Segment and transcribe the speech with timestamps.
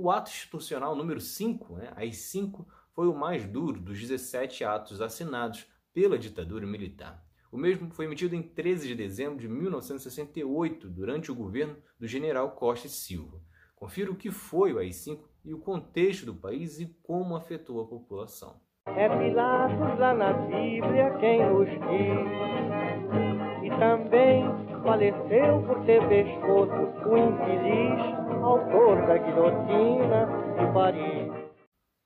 [0.00, 5.66] O ato institucional número 5, né, AI-5, foi o mais duro dos 17 atos assinados
[5.92, 7.20] pela ditadura militar.
[7.50, 12.52] O mesmo foi emitido em 13 de dezembro de 1968, durante o governo do general
[12.52, 13.42] Costa e Silva.
[13.74, 17.88] Confira o que foi o AI-5 e o contexto do país e como afetou a
[17.88, 18.60] população.
[18.86, 22.28] É Pilatos lá na Bíblia quem nos diz,
[23.64, 24.44] e também
[24.88, 26.72] faleceu por ter pescoço
[27.06, 28.00] o infeliz
[28.42, 30.26] autor da guilhotina
[30.56, 31.52] de Paris.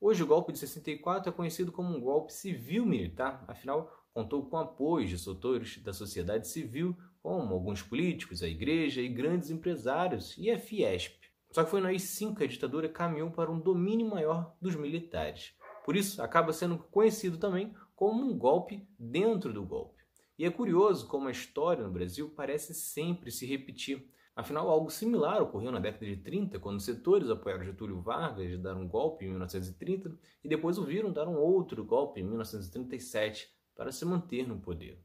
[0.00, 5.06] Hoje o golpe de 64 é conhecido como um golpe civil-militar, afinal contou com apoio
[5.06, 10.58] de setores da sociedade civil, como alguns políticos, a igreja e grandes empresários e a
[10.58, 11.14] Fiesp.
[11.52, 15.54] Só que foi no AI-5 que a ditadura caminhou para um domínio maior dos militares.
[15.84, 20.01] Por isso, acaba sendo conhecido também como um golpe dentro do golpe.
[20.38, 24.10] E é curioso como a história no Brasil parece sempre se repetir.
[24.34, 28.88] Afinal, algo similar ocorreu na década de 30, quando setores apoiaram Getúlio Vargas dar um
[28.88, 34.04] golpe em 1930 e depois o viram dar um outro golpe em 1937 para se
[34.06, 34.98] manter no poder.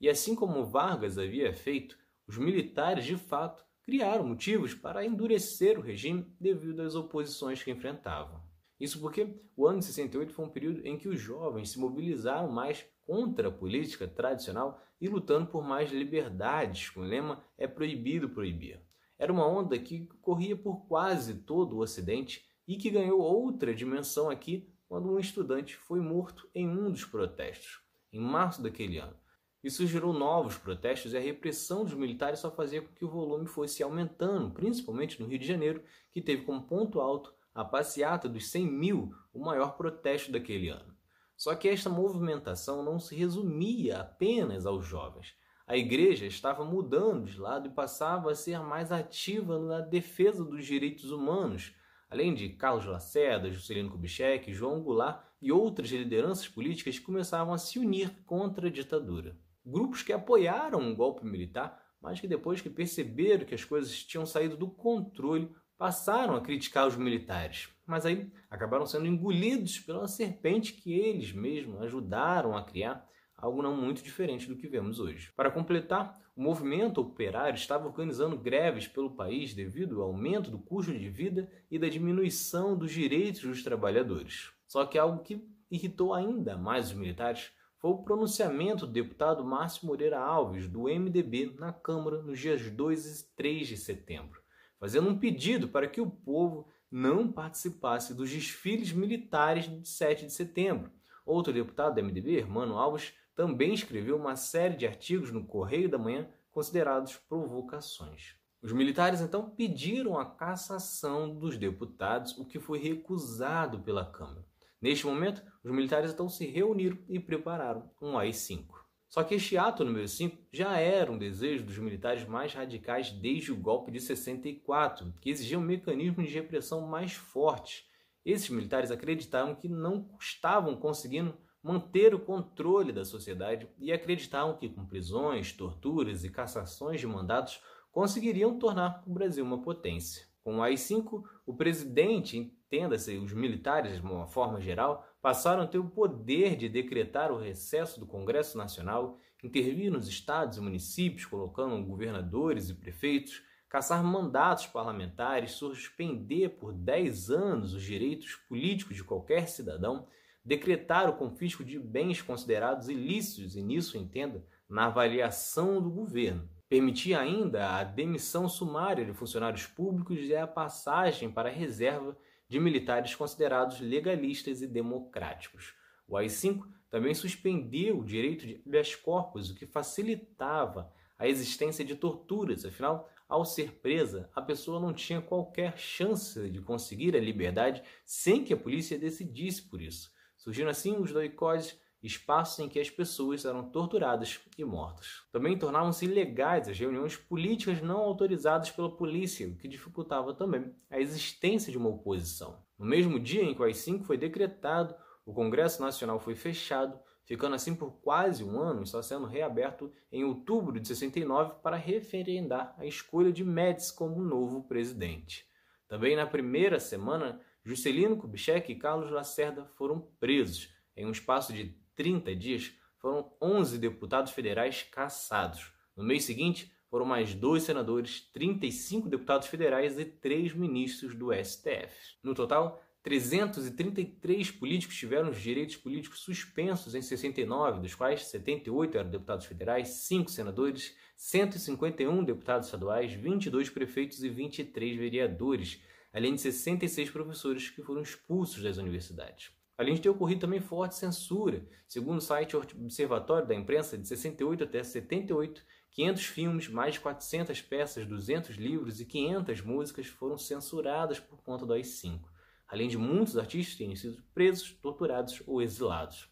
[0.00, 5.82] E assim como Vargas havia feito, os militares de fato criaram motivos para endurecer o
[5.82, 8.47] regime devido às oposições que enfrentavam.
[8.78, 12.50] Isso porque o ano de 68 foi um período em que os jovens se mobilizaram
[12.50, 18.28] mais contra a política tradicional e lutando por mais liberdades, com o lema é proibido
[18.28, 18.80] proibir.
[19.18, 24.30] Era uma onda que corria por quase todo o Ocidente e que ganhou outra dimensão
[24.30, 27.80] aqui quando um estudante foi morto em um dos protestos,
[28.12, 29.16] em março daquele ano.
[29.62, 33.46] Isso gerou novos protestos e a repressão dos militares só fazia com que o volume
[33.46, 35.82] fosse aumentando, principalmente no Rio de Janeiro,
[36.12, 40.94] que teve como ponto alto a passeata dos 100 mil, o maior protesto daquele ano.
[41.36, 45.34] Só que esta movimentação não se resumia apenas aos jovens.
[45.66, 50.64] A igreja estava mudando de lado e passava a ser mais ativa na defesa dos
[50.64, 51.74] direitos humanos,
[52.08, 57.58] além de Carlos Lacerda, Juscelino Kubitschek, João Goulart e outras lideranças políticas que começavam a
[57.58, 59.36] se unir contra a ditadura.
[59.66, 64.24] Grupos que apoiaram um golpe militar, mas que depois que perceberam que as coisas tinham
[64.24, 70.72] saído do controle, passaram a criticar os militares, mas aí acabaram sendo engolidos pela serpente
[70.72, 73.06] que eles mesmos ajudaram a criar,
[73.36, 75.32] algo não muito diferente do que vemos hoje.
[75.36, 80.92] Para completar, o movimento operário estava organizando greves pelo país devido ao aumento do custo
[80.92, 84.50] de vida e da diminuição dos direitos dos trabalhadores.
[84.66, 89.86] Só que algo que irritou ainda mais os militares foi o pronunciamento do deputado Márcio
[89.86, 94.42] Moreira Alves, do MDB, na Câmara nos dias 2 e 3 de setembro
[94.78, 100.32] fazendo um pedido para que o povo não participasse dos desfiles militares de 7 de
[100.32, 100.90] setembro.
[101.24, 105.98] Outro deputado da MDB, Mano Alves, também escreveu uma série de artigos no Correio da
[105.98, 108.34] Manhã considerados provocações.
[108.60, 114.44] Os militares então pediram a cassação dos deputados, o que foi recusado pela Câmara.
[114.80, 118.64] Neste momento, os militares então se reuniram e prepararam um AI-5.
[119.08, 123.50] Só que este ato número 5 já era um desejo dos militares mais radicais desde
[123.50, 127.86] o golpe de 64, que exigia um mecanismo de repressão mais forte.
[128.24, 134.68] Esses militares acreditavam que não estavam conseguindo manter o controle da sociedade e acreditavam que
[134.68, 140.26] com prisões, torturas e cassações de mandatos conseguiriam tornar o Brasil uma potência.
[140.42, 145.78] Com o AI-5, o presidente, entenda-se os militares de uma forma geral, passaram a ter
[145.78, 151.82] o poder de decretar o recesso do Congresso Nacional, intervir nos estados e municípios, colocando
[151.82, 159.48] governadores e prefeitos, caçar mandatos parlamentares, suspender por 10 anos os direitos políticos de qualquer
[159.48, 160.06] cidadão,
[160.44, 166.48] decretar o confisco de bens considerados ilícitos, e nisso entenda, na avaliação do governo.
[166.68, 172.14] Permitir ainda a demissão sumária de funcionários públicos e a passagem para a reserva
[172.48, 175.74] de militares considerados legalistas e democráticos.
[176.06, 181.94] O AI-5 também suspendeu o direito de habeas corpus, o que facilitava a existência de
[181.96, 187.82] torturas, afinal, ao ser presa, a pessoa não tinha qualquer chance de conseguir a liberdade
[188.04, 190.10] sem que a polícia decidisse por isso.
[190.36, 195.24] Surgindo assim os doicoses espaços em que as pessoas eram torturadas e mortas.
[195.32, 201.00] Também tornavam-se ilegais as reuniões políticas não autorizadas pela polícia, o que dificultava também a
[201.00, 202.62] existência de uma oposição.
[202.78, 204.94] No mesmo dia em que o AI-5 foi decretado,
[205.26, 209.92] o Congresso Nacional foi fechado, ficando assim por quase um ano e só sendo reaberto
[210.10, 215.46] em outubro de 69 para referendar a escolha de Médici como novo presidente.
[215.88, 221.76] Também na primeira semana, Juscelino Kubitschek e Carlos Lacerda foram presos em um espaço de
[221.98, 225.72] 30 dias, foram 11 deputados federais cassados.
[225.96, 232.16] No mês seguinte, foram mais dois senadores, 35 deputados federais e três ministros do STF.
[232.22, 239.10] No total, 333 políticos tiveram os direitos políticos suspensos em 69, dos quais 78 eram
[239.10, 247.10] deputados federais, 5 senadores, 151 deputados estaduais, 22 prefeitos e 23 vereadores, além de 66
[247.10, 249.57] professores que foram expulsos das universidades.
[249.78, 251.64] Além de ter ocorrido também forte censura.
[251.86, 257.62] Segundo o site Observatório da Imprensa, de 68 até 78, 500 filmes, mais de 400
[257.62, 262.22] peças, 200 livros e 500 músicas foram censuradas por conta do AI-5,
[262.66, 266.28] além de muitos artistas terem sido presos, torturados ou exilados.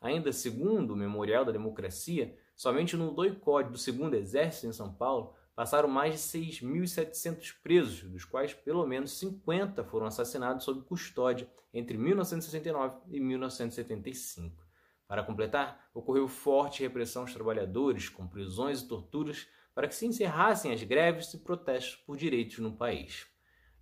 [0.00, 5.34] Ainda segundo o Memorial da Democracia, somente no doicode do Segundo Exército em São Paulo
[5.54, 11.96] passaram mais de 6.700 presos, dos quais pelo menos 50 foram assassinados sob custódia entre
[11.96, 14.64] 1969 e 1975.
[15.06, 20.72] Para completar, ocorreu forte repressão aos trabalhadores, com prisões e torturas, para que se encerrassem
[20.72, 23.26] as greves e protestos por direitos no país.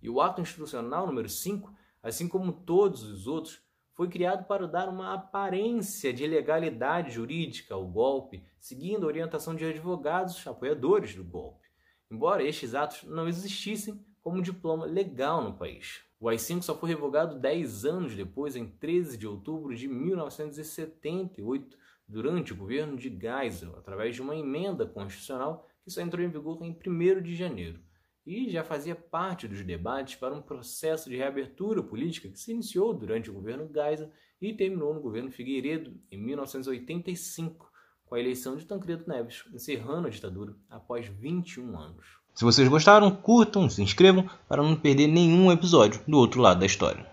[0.01, 3.62] E o ato institucional número 5, assim como todos os outros,
[3.93, 9.65] foi criado para dar uma aparência de legalidade jurídica ao golpe, seguindo a orientação de
[9.65, 11.67] advogados apoiadores do golpe,
[12.09, 16.01] embora estes atos não existissem como diploma legal no país.
[16.19, 22.53] O AI-5 só foi revogado 10 anos depois, em 13 de outubro de 1978, durante
[22.53, 26.71] o governo de Geisel, através de uma emenda constitucional que só entrou em vigor em
[26.71, 27.79] 1 de janeiro
[28.25, 32.93] e já fazia parte dos debates para um processo de reabertura política que se iniciou
[32.93, 34.11] durante o governo Geisel
[34.41, 37.71] e terminou no governo Figueiredo em 1985,
[38.05, 42.05] com a eleição de Tancredo Neves, encerrando a ditadura após 21 anos.
[42.33, 46.65] Se vocês gostaram, curtam, se inscrevam para não perder nenhum episódio do outro lado da
[46.65, 47.12] história.